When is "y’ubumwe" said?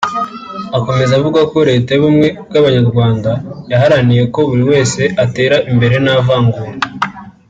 1.93-2.27